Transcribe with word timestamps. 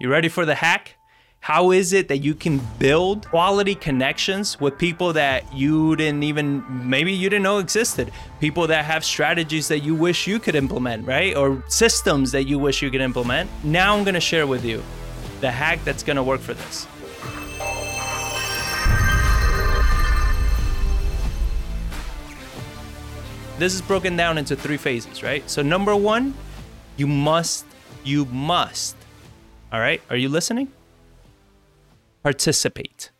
You 0.00 0.08
ready 0.08 0.28
for 0.28 0.46
the 0.46 0.54
hack? 0.54 0.94
How 1.40 1.72
is 1.72 1.92
it 1.92 2.06
that 2.06 2.18
you 2.18 2.32
can 2.32 2.60
build 2.78 3.26
quality 3.26 3.74
connections 3.74 4.60
with 4.60 4.78
people 4.78 5.12
that 5.14 5.52
you 5.52 5.96
didn't 5.96 6.22
even, 6.22 6.88
maybe 6.88 7.12
you 7.12 7.28
didn't 7.28 7.42
know 7.42 7.58
existed? 7.58 8.12
People 8.38 8.68
that 8.68 8.84
have 8.84 9.04
strategies 9.04 9.66
that 9.66 9.80
you 9.80 9.96
wish 9.96 10.28
you 10.28 10.38
could 10.38 10.54
implement, 10.54 11.04
right? 11.04 11.36
Or 11.36 11.64
systems 11.66 12.30
that 12.30 12.44
you 12.44 12.60
wish 12.60 12.80
you 12.80 12.92
could 12.92 13.00
implement. 13.00 13.50
Now 13.64 13.96
I'm 13.96 14.04
gonna 14.04 14.20
share 14.20 14.46
with 14.46 14.64
you 14.64 14.84
the 15.40 15.50
hack 15.50 15.82
that's 15.84 16.04
gonna 16.04 16.22
work 16.22 16.40
for 16.40 16.54
this. 16.54 16.86
This 23.58 23.74
is 23.74 23.82
broken 23.82 24.16
down 24.16 24.38
into 24.38 24.54
three 24.54 24.76
phases, 24.76 25.24
right? 25.24 25.42
So, 25.50 25.60
number 25.62 25.96
one, 25.96 26.34
you 26.96 27.08
must, 27.08 27.66
you 28.04 28.26
must, 28.26 28.94
all 29.72 29.80
right? 29.80 30.00
Are 30.10 30.16
you 30.16 30.28
listening? 30.28 30.68
participate. 32.22 33.10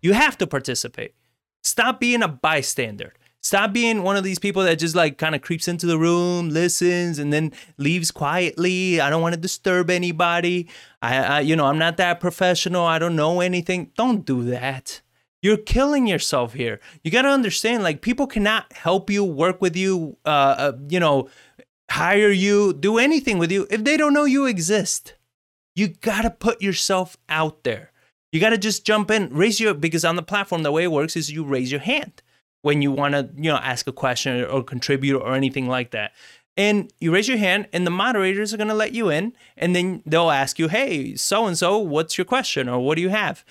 You 0.00 0.12
have 0.12 0.38
to 0.38 0.46
participate. 0.46 1.14
Stop 1.62 1.98
being 1.98 2.22
a 2.22 2.28
bystander. 2.28 3.14
Stop 3.40 3.72
being 3.72 4.02
one 4.02 4.16
of 4.16 4.24
these 4.24 4.38
people 4.38 4.62
that 4.62 4.78
just 4.78 4.94
like 4.94 5.16
kind 5.18 5.34
of 5.34 5.42
creeps 5.42 5.66
into 5.68 5.86
the 5.86 5.98
room, 5.98 6.50
listens, 6.50 7.18
and 7.18 7.32
then 7.32 7.52
leaves 7.78 8.10
quietly. 8.10 9.00
I 9.00 9.10
don't 9.10 9.22
want 9.22 9.34
to 9.34 9.40
disturb 9.40 9.90
anybody. 9.90 10.68
I, 11.02 11.16
I, 11.16 11.40
you 11.40 11.56
know, 11.56 11.66
I'm 11.66 11.78
not 11.78 11.96
that 11.96 12.20
professional. 12.20 12.84
I 12.84 12.98
don't 12.98 13.16
know 13.16 13.40
anything. 13.40 13.90
Don't 13.96 14.24
do 14.24 14.44
that. 14.44 15.00
You're 15.42 15.56
killing 15.56 16.06
yourself 16.06 16.54
here. 16.54 16.80
You 17.02 17.10
got 17.12 17.22
to 17.22 17.28
understand, 17.28 17.84
like, 17.84 18.02
people 18.02 18.26
cannot 18.26 18.72
help 18.72 19.08
you, 19.08 19.24
work 19.24 19.60
with 19.60 19.76
you, 19.76 20.16
uh, 20.24 20.28
uh, 20.28 20.72
you 20.88 20.98
know, 20.98 21.28
hire 21.90 22.30
you, 22.30 22.72
do 22.72 22.98
anything 22.98 23.38
with 23.38 23.52
you 23.52 23.66
if 23.70 23.84
they 23.84 23.96
don't 23.96 24.14
know 24.14 24.24
you 24.24 24.46
exist. 24.46 25.14
You 25.78 25.86
got 25.86 26.22
to 26.22 26.30
put 26.30 26.60
yourself 26.60 27.16
out 27.28 27.62
there. 27.62 27.92
You 28.32 28.40
got 28.40 28.50
to 28.50 28.58
just 28.58 28.84
jump 28.84 29.12
in, 29.12 29.32
raise 29.32 29.60
your 29.60 29.74
because 29.74 30.04
on 30.04 30.16
the 30.16 30.24
platform 30.24 30.64
the 30.64 30.72
way 30.72 30.82
it 30.82 30.90
works 30.90 31.16
is 31.16 31.30
you 31.30 31.44
raise 31.44 31.70
your 31.70 31.80
hand 31.80 32.20
when 32.62 32.82
you 32.82 32.90
want 32.90 33.14
to, 33.14 33.30
you 33.36 33.48
know, 33.48 33.58
ask 33.58 33.86
a 33.86 33.92
question 33.92 34.44
or 34.44 34.64
contribute 34.64 35.20
or 35.20 35.34
anything 35.36 35.68
like 35.68 35.92
that. 35.92 36.10
And 36.56 36.92
you 36.98 37.14
raise 37.14 37.28
your 37.28 37.38
hand 37.38 37.68
and 37.72 37.86
the 37.86 37.92
moderators 37.92 38.52
are 38.52 38.56
to 38.56 38.74
let 38.74 38.92
you 38.92 39.08
in 39.08 39.34
and 39.56 39.76
then 39.76 40.02
they'll 40.04 40.32
ask 40.32 40.58
you, 40.58 40.66
"Hey, 40.66 41.14
so 41.14 41.46
and 41.46 41.56
so, 41.56 41.78
what's 41.78 42.18
your 42.18 42.24
question 42.24 42.68
or 42.68 42.80
what 42.80 42.96
do 42.96 43.02
you 43.02 43.10
have?" 43.10 43.44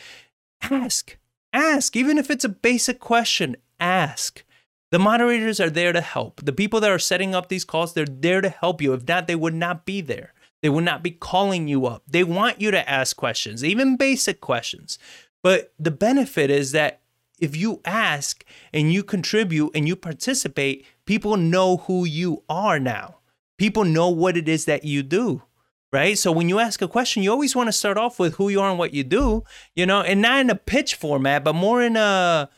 Ask. 0.64 1.18
Ask 1.54 1.96
even 1.96 2.18
if 2.18 2.30
it's 2.30 2.44
a 2.44 2.50
basic 2.50 3.00
question, 3.00 3.56
ask. 3.80 4.44
The 4.92 5.00
moderators 5.00 5.62
are 5.62 5.70
there 5.70 5.94
to 5.94 6.02
help. 6.02 6.42
The 6.44 6.52
people 6.52 6.82
that 6.82 6.92
are 6.92 7.00
setting 7.00 7.34
up 7.34 7.48
these 7.48 7.64
calls, 7.64 7.94
they're 7.94 8.06
there 8.06 8.42
to 8.42 8.50
help 8.50 8.82
you. 8.82 8.94
If 8.94 9.08
not, 9.08 9.28
they 9.28 9.36
would 9.36 9.54
not 9.56 9.86
be 9.86 10.02
there. 10.02 10.34
They 10.62 10.70
will 10.70 10.82
not 10.82 11.04
be 11.04 11.12
calling 11.12 11.68
you 11.68 11.86
up. 11.86 12.04
They 12.08 12.24
want 12.24 12.60
you 12.62 12.72
to 12.72 12.90
ask 12.90 13.16
questions, 13.16 13.64
even 13.64 13.98
basic 13.98 14.42
questions. 14.42 14.98
But 15.44 15.74
the 15.78 15.92
benefit 15.92 16.50
is 16.50 16.72
that 16.72 17.02
if 17.40 17.56
you 17.56 17.82
ask 17.86 18.44
and 18.74 18.92
you 18.92 19.04
contribute 19.04 19.72
and 19.76 19.88
you 19.88 19.96
participate, 19.96 20.86
people 21.06 21.38
know 21.38 21.78
who 21.78 22.06
you 22.06 22.44
are 22.50 22.80
now. 22.80 23.18
People 23.58 23.86
know 23.86 24.10
what 24.10 24.38
it 24.38 24.50
is 24.50 24.66
that 24.66 24.84
you 24.84 25.04
do, 25.04 25.44
right? 25.92 26.18
So 26.18 26.32
when 26.32 26.50
you 26.50 26.60
ask 26.60 26.82
a 26.82 26.88
question, 26.88 27.24
you 27.24 27.32
always 27.32 27.56
want 27.56 27.68
to 27.68 27.74
start 27.74 27.98
off 27.98 28.20
with 28.20 28.36
who 28.36 28.50
you 28.50 28.60
are 28.62 28.70
and 28.70 28.80
what 28.80 28.94
you 28.94 29.04
do, 29.04 29.44
you 29.76 29.86
know, 29.86 30.02
and 30.02 30.22
not 30.22 30.40
in 30.40 30.50
a 30.50 30.56
pitch 30.56 30.96
format, 30.96 31.44
but 31.44 31.54
more 31.54 31.82
in 31.82 31.96
a 31.96 32.50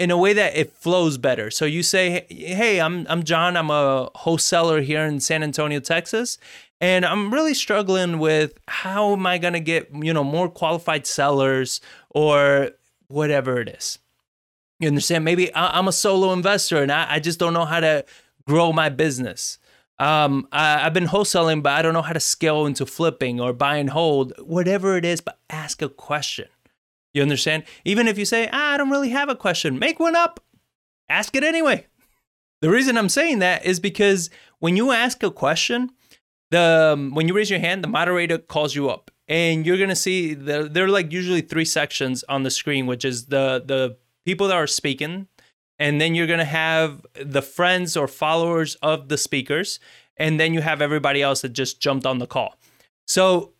in 0.00 0.10
a 0.10 0.16
way 0.16 0.32
that 0.32 0.56
it 0.56 0.72
flows 0.72 1.18
better. 1.18 1.50
So 1.50 1.66
you 1.66 1.82
say, 1.82 2.26
"Hey, 2.30 2.80
I'm 2.80 3.06
I'm 3.08 3.22
John. 3.22 3.56
I'm 3.56 3.70
a 3.70 4.10
wholesaler 4.14 4.80
here 4.80 5.04
in 5.04 5.20
San 5.20 5.42
Antonio, 5.42 5.78
Texas, 5.78 6.38
and 6.80 7.04
I'm 7.04 7.32
really 7.32 7.52
struggling 7.52 8.18
with 8.18 8.58
how 8.66 9.12
am 9.12 9.26
I 9.26 9.36
going 9.36 9.52
to 9.52 9.60
get, 9.60 9.90
you 9.94 10.14
know, 10.14 10.24
more 10.24 10.48
qualified 10.48 11.06
sellers 11.06 11.80
or 12.08 12.70
whatever 13.08 13.60
it 13.60 13.68
is. 13.68 13.98
You 14.78 14.88
understand? 14.88 15.24
Maybe 15.24 15.54
I'm 15.54 15.88
a 15.88 15.92
solo 15.92 16.32
investor 16.32 16.82
and 16.82 16.90
I, 16.90 17.18
just 17.18 17.38
don't 17.38 17.52
know 17.52 17.66
how 17.66 17.80
to 17.80 18.06
grow 18.48 18.72
my 18.72 18.88
business. 18.88 19.58
Um, 19.98 20.48
I, 20.50 20.78
have 20.78 20.94
been 20.94 21.08
wholesaling, 21.08 21.62
but 21.62 21.74
I 21.74 21.82
don't 21.82 21.92
know 21.92 22.00
how 22.00 22.14
to 22.14 22.20
scale 22.20 22.64
into 22.64 22.86
flipping 22.86 23.38
or 23.38 23.52
buy 23.52 23.76
and 23.76 23.90
hold, 23.90 24.32
whatever 24.38 24.96
it 24.96 25.04
is, 25.04 25.20
but 25.20 25.38
ask 25.50 25.82
a 25.82 25.90
question. 25.90 26.48
You 27.12 27.22
understand? 27.22 27.64
Even 27.84 28.06
if 28.06 28.18
you 28.18 28.24
say, 28.24 28.48
ah, 28.52 28.74
I 28.74 28.76
don't 28.76 28.90
really 28.90 29.10
have 29.10 29.28
a 29.28 29.34
question, 29.34 29.78
make 29.78 29.98
one 29.98 30.16
up. 30.16 30.40
Ask 31.08 31.34
it 31.34 31.42
anyway. 31.42 31.86
The 32.60 32.70
reason 32.70 32.96
I'm 32.96 33.08
saying 33.08 33.38
that 33.40 33.64
is 33.64 33.80
because 33.80 34.30
when 34.58 34.76
you 34.76 34.92
ask 34.92 35.22
a 35.22 35.30
question, 35.30 35.90
the 36.50 36.92
um, 36.94 37.14
when 37.14 37.26
you 37.26 37.34
raise 37.34 37.50
your 37.50 37.60
hand, 37.60 37.82
the 37.82 37.88
moderator 37.88 38.38
calls 38.38 38.74
you 38.74 38.90
up, 38.90 39.10
and 39.28 39.64
you're 39.64 39.78
gonna 39.78 39.96
see 39.96 40.34
the, 40.34 40.68
there 40.70 40.84
are 40.84 40.88
like 40.88 41.12
usually 41.12 41.40
three 41.40 41.64
sections 41.64 42.22
on 42.28 42.42
the 42.42 42.50
screen, 42.50 42.86
which 42.86 43.04
is 43.04 43.26
the 43.26 43.62
the 43.64 43.96
people 44.26 44.48
that 44.48 44.56
are 44.56 44.66
speaking, 44.66 45.26
and 45.78 46.00
then 46.00 46.14
you're 46.14 46.26
gonna 46.26 46.44
have 46.44 47.06
the 47.14 47.42
friends 47.42 47.96
or 47.96 48.06
followers 48.06 48.74
of 48.76 49.08
the 49.08 49.16
speakers, 49.16 49.80
and 50.16 50.38
then 50.38 50.52
you 50.52 50.60
have 50.60 50.82
everybody 50.82 51.22
else 51.22 51.40
that 51.40 51.50
just 51.50 51.80
jumped 51.80 52.04
on 52.04 52.18
the 52.18 52.26
call. 52.26 52.56
So 53.06 53.52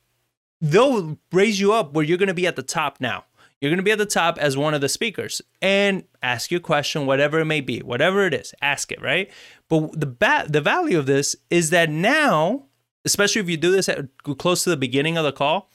they'll 0.61 1.17
raise 1.33 1.59
you 1.59 1.73
up 1.73 1.95
where 1.95 2.05
you're 2.05 2.19
gonna 2.19 2.35
be 2.35 2.47
at 2.47 2.57
the 2.57 2.63
top 2.63 3.01
now. 3.01 3.25
You're 3.61 3.71
going 3.71 3.79
to 3.79 3.83
be 3.83 3.91
at 3.91 3.99
the 3.99 4.07
top 4.07 4.39
as 4.39 4.57
one 4.57 4.73
of 4.73 4.81
the 4.81 4.89
speakers 4.89 5.43
and 5.61 6.05
ask 6.23 6.51
your 6.51 6.61
question, 6.61 7.05
whatever 7.05 7.41
it 7.41 7.45
may 7.45 7.61
be, 7.61 7.81
whatever 7.81 8.25
it 8.25 8.33
is, 8.33 8.55
ask 8.63 8.91
it, 8.91 9.03
right? 9.03 9.31
But 9.69 10.01
the 10.01 10.07
ba- 10.07 10.47
the 10.49 10.63
value 10.63 10.99
of 10.99 11.07
this 11.07 11.37
is 11.51 11.71
that 11.71 11.91
now 11.91 12.71
especially 13.05 13.41
if 13.41 13.49
you 13.49 13.57
do 13.57 13.73
this 13.73 13.89
at 13.89 14.07
close 14.39 14.65
to 14.65 14.71
the 14.71 14.77
beginning 14.77 15.17
of 15.17 15.25
the 15.25 15.33
call, 15.33 15.71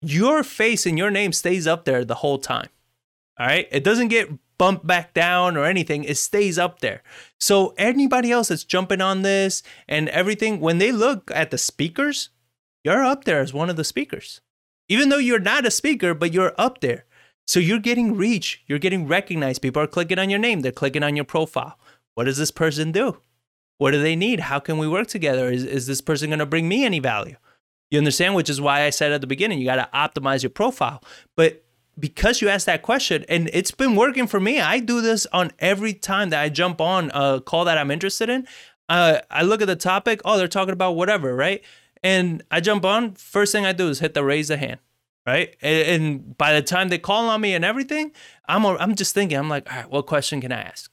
your 0.00 0.42
face 0.42 0.86
and 0.86 0.98
your 0.98 1.10
name 1.10 1.32
stays 1.32 1.66
up 1.66 1.84
there 1.84 2.04
the 2.04 2.16
whole 2.16 2.38
time. 2.38 2.68
All 3.38 3.46
right. 3.46 3.68
It 3.70 3.84
doesn't 3.84 4.08
get 4.08 4.30
bumped 4.58 4.86
back 4.86 5.14
down 5.14 5.56
or 5.56 5.64
anything. 5.64 6.04
It 6.04 6.16
stays 6.16 6.58
up 6.58 6.80
there. 6.80 7.02
So 7.40 7.74
anybody 7.78 8.30
else 8.30 8.48
that's 8.48 8.64
jumping 8.64 9.00
on 9.00 9.22
this 9.22 9.62
and 9.88 10.08
everything, 10.10 10.60
when 10.60 10.78
they 10.78 10.92
look 10.92 11.30
at 11.34 11.50
the 11.50 11.58
speakers, 11.58 12.30
you're 12.84 13.04
up 13.04 13.24
there 13.24 13.40
as 13.40 13.52
one 13.52 13.70
of 13.70 13.76
the 13.76 13.84
speakers. 13.84 14.40
Even 14.88 15.08
though 15.08 15.18
you're 15.18 15.38
not 15.38 15.66
a 15.66 15.70
speaker, 15.70 16.14
but 16.14 16.32
you're 16.32 16.54
up 16.58 16.80
there. 16.80 17.04
So 17.52 17.60
you're 17.60 17.80
getting 17.80 18.16
reach, 18.16 18.62
you're 18.66 18.78
getting 18.78 19.06
recognized. 19.06 19.60
People 19.60 19.82
are 19.82 19.86
clicking 19.86 20.18
on 20.18 20.30
your 20.30 20.38
name, 20.38 20.60
they're 20.60 20.72
clicking 20.72 21.02
on 21.02 21.16
your 21.16 21.26
profile. 21.26 21.78
What 22.14 22.24
does 22.24 22.38
this 22.38 22.50
person 22.50 22.92
do? 22.92 23.18
What 23.76 23.90
do 23.90 24.00
they 24.00 24.16
need? 24.16 24.40
How 24.40 24.58
can 24.58 24.78
we 24.78 24.88
work 24.88 25.08
together? 25.08 25.50
Is, 25.50 25.62
is 25.62 25.86
this 25.86 26.00
person 26.00 26.30
going 26.30 26.38
to 26.38 26.46
bring 26.46 26.66
me 26.66 26.82
any 26.82 26.98
value? 26.98 27.36
You 27.90 27.98
understand? 27.98 28.34
Which 28.34 28.48
is 28.48 28.58
why 28.58 28.84
I 28.84 28.88
said 28.88 29.12
at 29.12 29.20
the 29.20 29.26
beginning, 29.26 29.58
you 29.58 29.66
got 29.66 29.76
to 29.76 29.90
optimize 29.94 30.42
your 30.42 30.48
profile. 30.48 31.04
But 31.36 31.62
because 31.98 32.40
you 32.40 32.48
asked 32.48 32.64
that 32.64 32.80
question, 32.80 33.26
and 33.28 33.50
it's 33.52 33.70
been 33.70 33.96
working 33.96 34.26
for 34.26 34.40
me, 34.40 34.58
I 34.58 34.78
do 34.78 35.02
this 35.02 35.26
on 35.30 35.50
every 35.58 35.92
time 35.92 36.30
that 36.30 36.40
I 36.40 36.48
jump 36.48 36.80
on 36.80 37.10
a 37.12 37.42
call 37.44 37.66
that 37.66 37.76
I'm 37.76 37.90
interested 37.90 38.30
in. 38.30 38.46
Uh, 38.88 39.18
I 39.30 39.42
look 39.42 39.60
at 39.60 39.68
the 39.68 39.76
topic, 39.76 40.22
oh, 40.24 40.38
they're 40.38 40.48
talking 40.48 40.72
about 40.72 40.92
whatever, 40.92 41.36
right? 41.36 41.62
And 42.02 42.42
I 42.50 42.60
jump 42.60 42.86
on, 42.86 43.12
first 43.12 43.52
thing 43.52 43.66
I 43.66 43.74
do 43.74 43.90
is 43.90 43.98
hit 43.98 44.14
the 44.14 44.24
raise 44.24 44.48
the 44.48 44.56
hand 44.56 44.78
right? 45.26 45.56
And, 45.62 45.88
and, 45.88 46.38
by 46.38 46.52
the 46.52 46.62
time 46.62 46.88
they 46.88 46.98
call 46.98 47.28
on 47.28 47.40
me 47.40 47.54
and 47.54 47.64
everything, 47.64 48.12
I'm 48.48 48.64
I'm 48.64 48.94
just 48.94 49.14
thinking, 49.14 49.38
I'm 49.38 49.48
like, 49.48 49.70
all 49.70 49.78
right, 49.78 49.90
what 49.90 50.06
question 50.06 50.40
can 50.40 50.52
I 50.52 50.62
ask? 50.62 50.92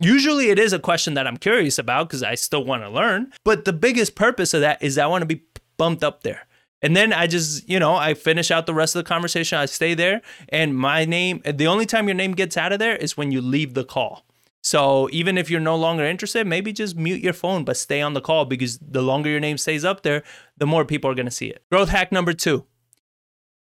Usually 0.00 0.50
it 0.50 0.58
is 0.58 0.72
a 0.72 0.78
question 0.78 1.14
that 1.14 1.26
I'm 1.26 1.36
curious 1.36 1.78
about 1.78 2.08
because 2.08 2.22
I 2.22 2.34
still 2.34 2.64
want 2.64 2.82
to 2.82 2.90
learn. 2.90 3.32
But 3.44 3.64
the 3.64 3.72
biggest 3.72 4.14
purpose 4.14 4.52
of 4.52 4.60
that 4.60 4.82
is 4.82 4.98
I 4.98 5.06
want 5.06 5.22
to 5.22 5.26
be 5.26 5.42
bumped 5.76 6.04
up 6.04 6.22
there. 6.22 6.46
And 6.82 6.94
then 6.94 7.12
I 7.14 7.26
just, 7.26 7.66
you 7.68 7.78
know, 7.78 7.94
I 7.94 8.12
finish 8.12 8.50
out 8.50 8.66
the 8.66 8.74
rest 8.74 8.94
of 8.94 9.02
the 9.02 9.08
conversation. 9.08 9.56
I 9.56 9.64
stay 9.66 9.94
there. 9.94 10.20
And 10.50 10.76
my 10.76 11.06
name, 11.06 11.40
the 11.46 11.66
only 11.66 11.86
time 11.86 12.06
your 12.06 12.14
name 12.14 12.32
gets 12.32 12.58
out 12.58 12.72
of 12.72 12.78
there 12.78 12.96
is 12.96 13.16
when 13.16 13.32
you 13.32 13.40
leave 13.40 13.72
the 13.72 13.84
call. 13.84 14.26
So 14.62 15.08
even 15.12 15.38
if 15.38 15.50
you're 15.50 15.60
no 15.60 15.76
longer 15.76 16.04
interested, 16.04 16.46
maybe 16.46 16.72
just 16.72 16.96
mute 16.96 17.22
your 17.22 17.32
phone, 17.32 17.64
but 17.64 17.76
stay 17.76 18.02
on 18.02 18.14
the 18.14 18.20
call 18.20 18.44
because 18.44 18.78
the 18.78 19.02
longer 19.02 19.30
your 19.30 19.40
name 19.40 19.56
stays 19.56 19.84
up 19.84 20.02
there, 20.02 20.22
the 20.58 20.66
more 20.66 20.84
people 20.84 21.10
are 21.10 21.14
going 21.14 21.26
to 21.26 21.32
see 21.32 21.48
it. 21.48 21.62
Growth 21.70 21.88
hack 21.88 22.12
number 22.12 22.32
two 22.32 22.66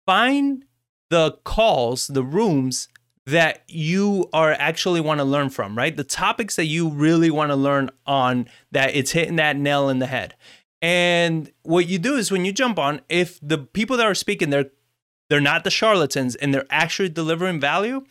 find 0.05 0.65
the 1.09 1.37
calls, 1.43 2.07
the 2.07 2.23
rooms 2.23 2.87
that 3.25 3.63
you 3.67 4.29
are 4.33 4.53
actually 4.53 5.01
want 5.01 5.19
to 5.19 5.23
learn 5.23 5.49
from, 5.49 5.77
right? 5.77 5.95
The 5.95 6.03
topics 6.03 6.55
that 6.55 6.65
you 6.65 6.89
really 6.89 7.29
want 7.29 7.51
to 7.51 7.55
learn 7.55 7.89
on 8.05 8.47
that 8.71 8.95
it's 8.95 9.11
hitting 9.11 9.35
that 9.35 9.57
nail 9.57 9.89
in 9.89 9.99
the 9.99 10.07
head. 10.07 10.35
And 10.81 11.51
what 11.61 11.87
you 11.87 11.99
do 11.99 12.15
is 12.15 12.31
when 12.31 12.45
you 12.45 12.51
jump 12.51 12.79
on, 12.79 13.01
if 13.09 13.39
the 13.41 13.59
people 13.59 13.97
that 13.97 14.07
are 14.07 14.15
speaking, 14.15 14.49
they're 14.49 14.71
they're 15.29 15.39
not 15.39 15.63
the 15.63 15.71
charlatans 15.71 16.35
and 16.35 16.53
they're 16.53 16.65
actually 16.69 17.07
delivering 17.07 17.59
value, 17.59 18.03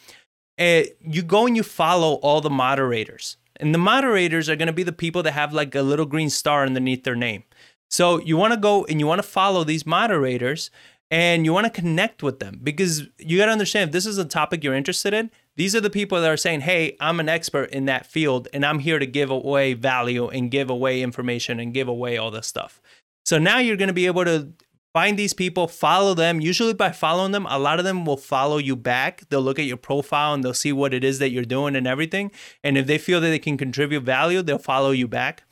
uh, 0.58 0.82
you 1.00 1.22
go 1.22 1.46
and 1.46 1.54
you 1.54 1.62
follow 1.62 2.14
all 2.14 2.40
the 2.40 2.48
moderators. 2.48 3.36
And 3.56 3.74
the 3.74 3.78
moderators 3.78 4.48
are 4.48 4.56
going 4.56 4.68
to 4.68 4.72
be 4.72 4.84
the 4.84 4.92
people 4.92 5.22
that 5.24 5.32
have 5.32 5.52
like 5.52 5.74
a 5.74 5.82
little 5.82 6.06
green 6.06 6.30
star 6.30 6.64
underneath 6.64 7.04
their 7.04 7.14
name. 7.14 7.44
So 7.90 8.20
you 8.20 8.38
want 8.38 8.54
to 8.54 8.58
go 8.58 8.86
and 8.86 9.00
you 9.00 9.06
want 9.06 9.18
to 9.18 9.28
follow 9.28 9.64
these 9.64 9.84
moderators 9.84 10.70
and 11.10 11.44
you 11.44 11.52
want 11.52 11.64
to 11.64 11.70
connect 11.70 12.22
with 12.22 12.38
them 12.38 12.60
because 12.62 13.08
you 13.18 13.38
got 13.38 13.46
to 13.46 13.52
understand 13.52 13.88
if 13.88 13.92
this 13.92 14.06
is 14.06 14.18
a 14.18 14.24
topic 14.24 14.62
you're 14.62 14.74
interested 14.74 15.12
in 15.12 15.30
these 15.56 15.74
are 15.74 15.80
the 15.80 15.90
people 15.90 16.20
that 16.20 16.30
are 16.30 16.36
saying 16.36 16.60
hey 16.60 16.96
i'm 17.00 17.20
an 17.20 17.28
expert 17.28 17.70
in 17.70 17.86
that 17.86 18.06
field 18.06 18.48
and 18.52 18.64
i'm 18.64 18.78
here 18.78 18.98
to 18.98 19.06
give 19.06 19.30
away 19.30 19.74
value 19.74 20.28
and 20.28 20.50
give 20.50 20.70
away 20.70 21.02
information 21.02 21.60
and 21.60 21.74
give 21.74 21.88
away 21.88 22.16
all 22.16 22.30
this 22.30 22.46
stuff 22.46 22.80
so 23.24 23.38
now 23.38 23.58
you're 23.58 23.76
going 23.76 23.88
to 23.88 23.94
be 23.94 24.06
able 24.06 24.24
to 24.24 24.52
Find 24.92 25.16
these 25.16 25.34
people, 25.34 25.68
follow 25.68 26.14
them. 26.14 26.40
Usually, 26.40 26.74
by 26.74 26.90
following 26.90 27.30
them, 27.30 27.46
a 27.48 27.60
lot 27.60 27.78
of 27.78 27.84
them 27.84 28.04
will 28.04 28.16
follow 28.16 28.58
you 28.58 28.74
back. 28.74 29.22
They'll 29.28 29.40
look 29.40 29.60
at 29.60 29.66
your 29.66 29.76
profile 29.76 30.34
and 30.34 30.42
they'll 30.42 30.52
see 30.52 30.72
what 30.72 30.92
it 30.92 31.04
is 31.04 31.20
that 31.20 31.30
you're 31.30 31.44
doing 31.44 31.76
and 31.76 31.86
everything. 31.86 32.32
And 32.64 32.76
if 32.76 32.88
they 32.88 32.98
feel 32.98 33.20
that 33.20 33.28
they 33.28 33.38
can 33.38 33.56
contribute 33.56 34.02
value, 34.02 34.42
they'll 34.42 34.58
follow 34.58 34.90
you 34.90 35.06
back. 35.06 35.44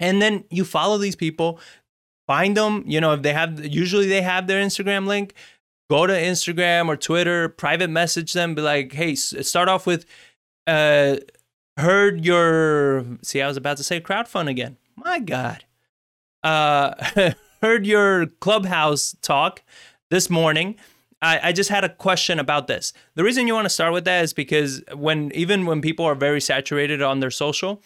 And 0.00 0.22
then 0.22 0.44
you 0.50 0.64
follow 0.64 0.96
these 0.96 1.14
people, 1.14 1.60
find 2.26 2.56
them. 2.56 2.84
You 2.86 3.00
know, 3.00 3.12
if 3.12 3.22
they 3.22 3.32
have, 3.32 3.64
usually 3.64 4.06
they 4.06 4.22
have 4.22 4.46
their 4.46 4.62
Instagram 4.62 5.06
link. 5.06 5.34
Go 5.90 6.06
to 6.06 6.12
Instagram 6.12 6.88
or 6.88 6.96
Twitter, 6.96 7.48
private 7.48 7.90
message 7.90 8.32
them, 8.32 8.54
be 8.54 8.62
like, 8.62 8.92
hey, 8.92 9.14
start 9.14 9.68
off 9.68 9.86
with, 9.86 10.06
uh, 10.66 11.16
heard 11.76 12.24
your, 12.24 13.04
see, 13.22 13.42
I 13.42 13.46
was 13.46 13.58
about 13.58 13.76
to 13.76 13.84
say 13.84 14.00
crowdfund 14.00 14.48
again. 14.48 14.78
My 14.96 15.18
God. 15.18 15.64
Uh, 16.42 17.32
heard 17.62 17.86
your 17.86 18.26
clubhouse 18.26 19.14
talk 19.20 19.62
this 20.10 20.30
morning. 20.30 20.76
I, 21.22 21.48
I 21.48 21.52
just 21.52 21.70
had 21.70 21.84
a 21.84 21.88
question 21.88 22.38
about 22.38 22.66
this. 22.66 22.92
The 23.14 23.24
reason 23.24 23.46
you 23.46 23.54
want 23.54 23.64
to 23.64 23.70
start 23.70 23.92
with 23.92 24.04
that 24.04 24.24
is 24.24 24.34
because 24.34 24.82
when 24.92 25.32
even 25.34 25.64
when 25.64 25.80
people 25.80 26.04
are 26.04 26.14
very 26.14 26.40
saturated 26.40 27.00
on 27.00 27.20
their 27.20 27.30
social, 27.30 27.82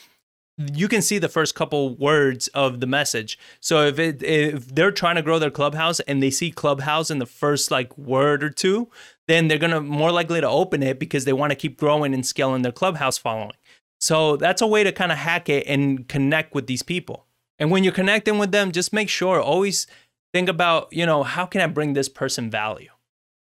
you 0.59 0.89
can 0.89 1.03
see 1.03 1.19
the 1.19 1.29
first 1.29 1.55
couple 1.55 1.95
words 1.95 2.49
of 2.49 2.81
the 2.81 2.87
message. 2.87 3.39
So 3.61 3.87
if 3.87 3.99
it 3.99 4.23
if 4.23 4.75
they're 4.75 4.91
trying 4.91 5.17
to 5.17 5.23
grow 5.23 5.39
their 5.39 5.51
clubhouse 5.51 6.01
and 6.01 6.23
they 6.23 6.31
see 6.31 6.51
clubhouse 6.51 7.11
in 7.11 7.19
the 7.19 7.27
first 7.27 7.71
like 7.71 7.97
word 7.97 8.43
or 8.43 8.51
two, 8.51 8.89
then 9.29 9.49
they're 9.49 9.59
gonna 9.59 9.81
more 9.81 10.11
likely 10.11 10.41
to 10.41 10.49
open 10.49 10.83
it 10.83 10.99
because 10.99 11.25
they 11.25 11.33
want 11.33 11.51
to 11.51 11.57
keep 11.57 11.79
growing 11.79 12.13
and 12.13 12.27
scaling 12.27 12.63
their 12.63 12.73
clubhouse 12.73 13.19
following. 13.19 13.53
So 14.01 14.37
that's 14.37 14.63
a 14.63 14.67
way 14.67 14.85
to 14.85 14.93
kind 14.93 15.13
of 15.13 15.19
hack 15.19 15.49
it 15.49 15.67
and 15.67 16.09
connect 16.09 16.55
with 16.55 16.67
these 16.67 16.83
people. 16.83 17.27
And 17.59 17.71
when 17.71 17.85
you're 17.85 17.93
connecting 17.93 18.39
with 18.39 18.53
them, 18.53 18.73
just 18.73 18.93
make 18.93 19.09
sure 19.09 19.41
always 19.41 19.87
think 20.33 20.49
about, 20.49 20.89
you 20.93 21.07
know, 21.07 21.23
how 21.23 21.47
can 21.47 21.61
I 21.61 21.67
bring 21.67 21.93
this 21.93 22.09
person 22.09 22.51
value? 22.51 22.91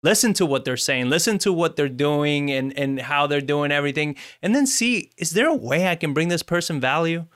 Listen 0.03 0.33
to 0.35 0.47
what 0.47 0.65
they're 0.65 0.79
saying, 0.79 1.11
listen 1.11 1.39
to 1.39 1.53
what 1.53 1.77
they're 1.77 1.89
doing 1.89 2.51
and, 2.51 2.77
and 2.79 3.01
how 3.01 3.27
they're 3.27 3.41
doing 3.41 3.71
everything. 3.71 4.17
And 4.41 4.55
then 4.55 4.67
see, 4.67 5.11
is 5.19 5.33
there 5.33 5.49
a 5.49 5.55
way 5.55 5.89
I 5.89 5.95
can 5.95 6.15
bring 6.15 6.29
this 6.29 6.43
person 6.43 6.81
value? 6.81 7.27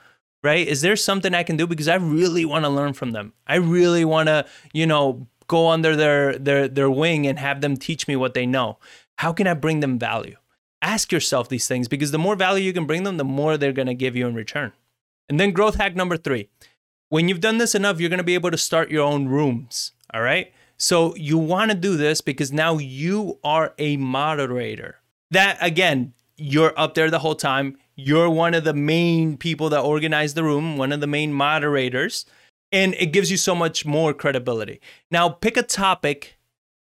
Right? 0.43 0.67
Is 0.67 0.81
there 0.81 0.95
something 0.95 1.33
I 1.33 1.43
can 1.43 1.57
do? 1.57 1.65
Because 1.65 1.87
I 1.87 1.95
really 1.95 2.45
want 2.45 2.65
to 2.65 2.69
learn 2.69 2.93
from 2.93 3.11
them. 3.11 3.33
I 3.47 3.55
really 3.55 4.05
want 4.05 4.27
to, 4.27 4.45
you 4.73 4.85
know, 4.85 5.27
go 5.47 5.69
under 5.69 5.95
their 5.95 6.37
their 6.37 6.67
their 6.67 6.89
wing 6.89 7.25
and 7.27 7.39
have 7.39 7.61
them 7.61 7.77
teach 7.77 8.07
me 8.07 8.15
what 8.15 8.33
they 8.33 8.45
know. 8.45 8.77
How 9.17 9.33
can 9.33 9.47
I 9.47 9.53
bring 9.53 9.79
them 9.79 9.97
value? 9.97 10.35
Ask 10.81 11.11
yourself 11.11 11.49
these 11.49 11.67
things 11.67 11.87
because 11.87 12.11
the 12.11 12.19
more 12.19 12.35
value 12.35 12.63
you 12.63 12.73
can 12.73 12.85
bring 12.85 13.03
them, 13.03 13.17
the 13.17 13.23
more 13.23 13.57
they're 13.57 13.73
going 13.73 13.87
to 13.87 13.95
give 13.95 14.15
you 14.15 14.27
in 14.27 14.35
return. 14.35 14.73
And 15.29 15.39
then 15.39 15.51
growth 15.51 15.75
hack 15.75 15.95
number 15.95 16.17
three. 16.17 16.49
When 17.09 17.27
you've 17.27 17.39
done 17.39 17.57
this 17.57 17.75
enough, 17.75 17.99
you're 17.99 18.09
going 18.09 18.17
to 18.19 18.23
be 18.23 18.35
able 18.35 18.51
to 18.51 18.57
start 18.57 18.91
your 18.91 19.03
own 19.03 19.27
rooms. 19.27 19.93
All 20.13 20.21
right. 20.21 20.51
So 20.77 21.15
you 21.15 21.37
want 21.37 21.71
to 21.71 21.77
do 21.77 21.97
this 21.97 22.21
because 22.21 22.51
now 22.51 22.77
you 22.77 23.39
are 23.43 23.73
a 23.77 23.97
moderator. 23.97 24.99
That 25.31 25.57
again, 25.61 26.13
you're 26.37 26.73
up 26.77 26.93
there 26.93 27.09
the 27.09 27.19
whole 27.19 27.35
time. 27.35 27.77
You're 27.95 28.29
one 28.29 28.53
of 28.53 28.63
the 28.63 28.73
main 28.73 29.37
people 29.37 29.69
that 29.69 29.79
organize 29.79 30.33
the 30.33 30.43
room, 30.43 30.77
one 30.77 30.91
of 30.91 30.99
the 30.99 31.07
main 31.07 31.31
moderators, 31.33 32.25
and 32.71 32.93
it 32.95 33.07
gives 33.07 33.31
you 33.31 33.37
so 33.37 33.55
much 33.55 33.85
more 33.85 34.13
credibility. 34.13 34.81
Now, 35.09 35.29
pick 35.29 35.55
a 35.55 35.63
topic 35.63 36.37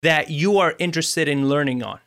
that 0.02 0.30
you 0.30 0.58
are 0.58 0.74
interested 0.78 1.28
in 1.28 1.48
learning 1.48 1.82
on 1.82 2.00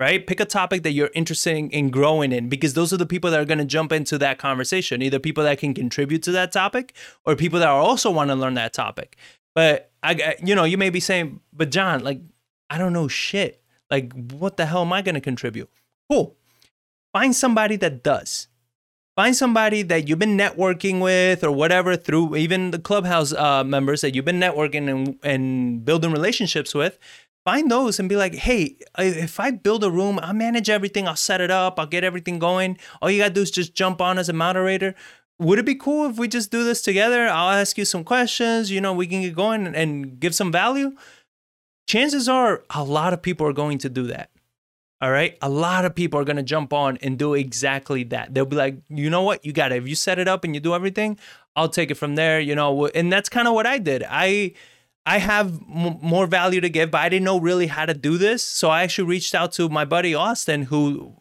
right? 0.00 0.26
Pick 0.26 0.40
a 0.40 0.44
topic 0.44 0.82
that 0.84 0.92
you're 0.92 1.10
interested 1.14 1.56
in 1.56 1.90
growing 1.90 2.32
in 2.32 2.48
because 2.48 2.74
those 2.74 2.92
are 2.92 2.96
the 2.96 3.06
people 3.06 3.30
that 3.30 3.40
are 3.40 3.44
going 3.44 3.58
to 3.58 3.64
jump 3.64 3.92
into 3.92 4.18
that 4.18 4.38
conversation. 4.38 5.02
Either 5.02 5.18
people 5.18 5.44
that 5.44 5.58
can 5.58 5.74
contribute 5.74 6.22
to 6.22 6.32
that 6.32 6.52
topic 6.52 6.94
or 7.24 7.34
people 7.34 7.58
that 7.58 7.68
also 7.68 8.10
want 8.10 8.30
to 8.30 8.36
learn 8.36 8.54
that 8.54 8.72
topic. 8.72 9.16
But 9.54 9.87
I, 10.02 10.36
you 10.42 10.54
know, 10.54 10.64
you 10.64 10.78
may 10.78 10.90
be 10.90 11.00
saying, 11.00 11.40
but 11.52 11.70
John, 11.70 12.04
like, 12.04 12.20
I 12.70 12.78
don't 12.78 12.92
know 12.92 13.08
shit. 13.08 13.62
Like, 13.90 14.12
what 14.32 14.56
the 14.56 14.66
hell 14.66 14.82
am 14.82 14.92
I 14.92 15.02
going 15.02 15.14
to 15.14 15.20
contribute? 15.20 15.70
Cool. 16.10 16.36
Find 17.12 17.34
somebody 17.34 17.76
that 17.76 18.02
does. 18.02 18.48
Find 19.16 19.34
somebody 19.34 19.82
that 19.82 20.08
you've 20.08 20.20
been 20.20 20.36
networking 20.36 21.00
with 21.00 21.42
or 21.42 21.50
whatever 21.50 21.96
through 21.96 22.36
even 22.36 22.70
the 22.70 22.78
clubhouse 22.78 23.32
uh, 23.32 23.64
members 23.64 24.02
that 24.02 24.14
you've 24.14 24.24
been 24.24 24.38
networking 24.38 24.88
and, 24.88 25.18
and 25.24 25.84
building 25.84 26.12
relationships 26.12 26.74
with 26.74 26.98
find 27.48 27.70
those 27.70 27.98
and 27.98 28.10
be 28.10 28.16
like, 28.16 28.34
hey, 28.34 28.76
if 28.98 29.40
I 29.40 29.52
build 29.52 29.82
a 29.82 29.90
room, 29.90 30.20
I'll 30.22 30.34
manage 30.34 30.68
everything, 30.68 31.08
I'll 31.08 31.16
set 31.16 31.40
it 31.40 31.50
up, 31.50 31.78
I'll 31.78 31.86
get 31.86 32.04
everything 32.04 32.38
going. 32.38 32.76
All 33.00 33.10
you 33.10 33.22
gotta 33.22 33.32
do 33.32 33.40
is 33.40 33.50
just 33.50 33.74
jump 33.74 34.02
on 34.02 34.18
as 34.18 34.28
a 34.28 34.34
moderator. 34.34 34.94
Would 35.40 35.58
it 35.58 35.66
be 35.66 35.76
cool 35.76 36.10
if 36.10 36.16
we 36.16 36.26
just 36.26 36.50
do 36.50 36.64
this 36.64 36.82
together? 36.82 37.28
I'll 37.28 37.50
ask 37.50 37.78
you 37.78 37.84
some 37.84 38.02
questions, 38.02 38.70
you 38.70 38.80
know, 38.80 38.92
we 38.92 39.06
can 39.06 39.22
get 39.22 39.36
going 39.36 39.74
and 39.74 40.18
give 40.18 40.34
some 40.34 40.50
value. 40.50 40.96
Chances 41.86 42.28
are 42.28 42.64
a 42.70 42.82
lot 42.82 43.12
of 43.12 43.22
people 43.22 43.46
are 43.46 43.52
going 43.52 43.78
to 43.78 43.88
do 43.88 44.08
that. 44.08 44.30
All 45.00 45.12
right. 45.12 45.38
A 45.40 45.48
lot 45.48 45.84
of 45.84 45.94
people 45.94 46.18
are 46.18 46.24
going 46.24 46.36
to 46.36 46.42
jump 46.42 46.72
on 46.72 46.98
and 47.02 47.16
do 47.16 47.34
exactly 47.34 48.02
that. 48.04 48.34
They'll 48.34 48.46
be 48.46 48.56
like, 48.56 48.78
you 48.88 49.08
know 49.10 49.22
what? 49.22 49.44
You 49.44 49.52
got 49.52 49.70
it. 49.70 49.76
If 49.76 49.88
you 49.88 49.94
set 49.94 50.18
it 50.18 50.26
up 50.26 50.42
and 50.42 50.54
you 50.54 50.60
do 50.60 50.74
everything, 50.74 51.18
I'll 51.54 51.68
take 51.68 51.92
it 51.92 51.94
from 51.94 52.16
there, 52.16 52.40
you 52.40 52.56
know. 52.56 52.86
And 52.88 53.12
that's 53.12 53.28
kind 53.28 53.46
of 53.46 53.54
what 53.54 53.64
I 53.64 53.78
did. 53.78 54.04
I, 54.08 54.54
I 55.06 55.18
have 55.18 55.54
m- 55.72 55.98
more 56.02 56.26
value 56.26 56.60
to 56.60 56.68
give, 56.68 56.90
but 56.90 57.00
I 57.00 57.08
didn't 57.08 57.24
know 57.24 57.38
really 57.38 57.68
how 57.68 57.86
to 57.86 57.94
do 57.94 58.18
this. 58.18 58.42
So 58.42 58.70
I 58.70 58.82
actually 58.82 59.08
reached 59.08 59.36
out 59.36 59.52
to 59.52 59.68
my 59.68 59.84
buddy 59.84 60.16
Austin, 60.16 60.62
who 60.64 61.14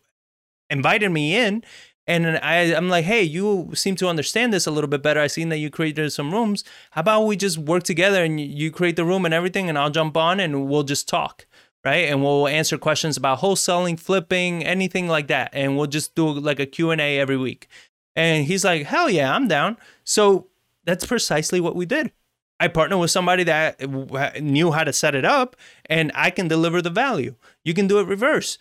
invited 0.71 1.09
me 1.09 1.35
in. 1.35 1.63
And 2.07 2.37
I, 2.37 2.73
I'm 2.73 2.87
like, 2.87 3.03
hey, 3.03 3.21
you 3.21 3.71
seem 3.73 3.97
to 3.97 4.07
understand 4.07 4.53
this 4.53 4.65
a 4.65 4.71
little 4.71 4.87
bit 4.87 5.03
better. 5.03 5.19
I 5.19 5.27
seen 5.27 5.49
that 5.49 5.57
you 5.57 5.69
created 5.69 6.09
some 6.13 6.31
rooms. 6.31 6.63
How 6.91 7.01
about 7.01 7.25
we 7.25 7.35
just 7.35 7.57
work 7.57 7.83
together 7.83 8.23
and 8.23 8.39
you 8.39 8.71
create 8.71 8.95
the 8.95 9.03
room 9.03 9.25
and 9.25 9.33
everything, 9.33 9.67
and 9.67 9.77
I'll 9.77 9.89
jump 9.89 10.15
on 10.15 10.39
and 10.39 10.69
we'll 10.69 10.83
just 10.83 11.09
talk, 11.09 11.45
right? 11.83 12.07
And 12.07 12.23
we'll 12.23 12.47
answer 12.47 12.77
questions 12.77 13.17
about 13.17 13.39
wholesaling, 13.39 13.99
flipping, 13.99 14.63
anything 14.63 15.09
like 15.09 15.27
that, 15.27 15.49
and 15.51 15.75
we'll 15.75 15.87
just 15.87 16.15
do 16.15 16.29
like 16.31 16.61
a 16.61 16.65
Q 16.65 16.91
and 16.91 17.01
A 17.01 17.19
every 17.19 17.37
week. 17.37 17.67
And 18.15 18.45
he's 18.45 18.63
like, 18.63 18.85
hell 18.85 19.09
yeah, 19.09 19.35
I'm 19.35 19.47
down. 19.49 19.77
So 20.03 20.47
that's 20.85 21.05
precisely 21.05 21.59
what 21.59 21.75
we 21.75 21.85
did. 21.85 22.11
I 22.59 22.67
partner 22.67 22.97
with 22.97 23.11
somebody 23.11 23.43
that 23.43 24.41
knew 24.41 24.71
how 24.71 24.83
to 24.83 24.91
set 24.91 25.13
it 25.13 25.25
up 25.25 25.55
and 25.85 26.11
I 26.15 26.31
can 26.31 26.47
deliver 26.47 26.81
the 26.81 26.89
value. 26.89 27.35
You 27.63 27.75
can 27.75 27.85
do 27.85 27.99
it 27.99 28.07
reverse. 28.07 28.57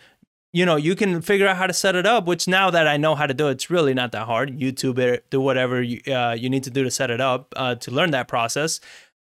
You 0.56 0.64
know, 0.64 0.76
you 0.76 0.97
can 0.97 1.20
figure 1.20 1.47
out 1.47 1.58
how 1.58 1.67
to 1.67 1.75
set 1.75 1.97
it 1.97 2.06
up, 2.06 2.25
which 2.25 2.49
now 2.49 2.70
that 2.70 2.88
I 2.88 2.97
know 2.97 3.14
how 3.14 3.26
to 3.26 3.35
do 3.35 3.49
it, 3.49 3.53
it's 3.53 3.69
really 3.69 3.93
not 3.93 4.12
that 4.12 4.25
hard. 4.25 4.58
YouTube 4.58 4.99
it, 4.99 5.29
do 5.29 5.38
whatever 5.38 5.82
you, 5.82 6.00
uh, 6.11 6.35
you 6.38 6.49
need 6.49 6.64
to 6.64 6.70
do 6.70 6.82
to 6.82 6.91
set 6.91 7.11
it 7.11 7.20
up 7.20 7.53
uh, 7.56 7.75
to 7.75 7.91
learn 7.91 8.12
that 8.12 8.26
process. 8.26 8.81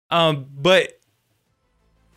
Um, 0.10 0.46
but 0.50 0.98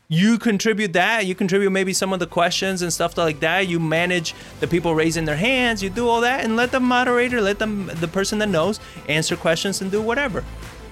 you 0.06 0.38
contribute 0.38 0.92
that 0.92 1.26
you 1.26 1.34
contribute 1.34 1.70
maybe 1.70 1.92
some 1.92 2.12
of 2.12 2.20
the 2.20 2.26
questions 2.26 2.80
and 2.80 2.90
stuff 2.90 3.18
like 3.18 3.40
that 3.40 3.68
you 3.68 3.78
manage 3.78 4.34
the 4.60 4.66
people 4.66 4.94
raising 4.94 5.26
their 5.26 5.36
hands 5.36 5.82
you 5.82 5.90
do 5.90 6.08
all 6.08 6.22
that 6.22 6.42
and 6.46 6.56
let 6.56 6.70
the 6.70 6.80
moderator 6.80 7.42
let 7.42 7.58
them 7.58 7.90
the 7.96 8.08
person 8.08 8.38
that 8.38 8.48
knows 8.48 8.80
answer 9.06 9.36
questions 9.36 9.82
and 9.82 9.90
do 9.90 10.00
whatever 10.00 10.42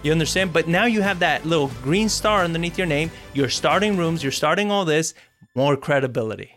you 0.03 0.13
understand? 0.13 0.53
But 0.53 0.69
now 0.69 0.85
you 0.85 1.03
have 1.03 1.19
that 1.19 1.45
little 1.45 1.69
green 1.83 2.09
star 2.09 2.45
underneath 2.45 2.79
your 2.79 2.87
name. 2.87 3.11
You're 3.35 3.49
starting 3.49 3.97
rooms, 3.97 4.23
you're 4.23 4.33
starting 4.33 4.71
all 4.71 4.85
this, 4.85 5.15
more 5.55 5.77
credibility. 5.77 6.56